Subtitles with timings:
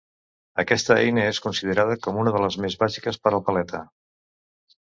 [0.63, 3.83] Aquesta eina és considerada com una de les més bàsiques per al paleta.